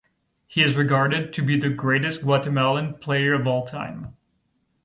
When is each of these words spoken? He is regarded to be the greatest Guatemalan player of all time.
He 0.47 0.63
is 0.63 0.75
regarded 0.77 1.31
to 1.33 1.43
be 1.43 1.55
the 1.59 1.69
greatest 1.69 2.23
Guatemalan 2.23 2.95
player 2.95 3.33
of 3.35 3.47
all 3.47 3.67
time. 3.67 4.17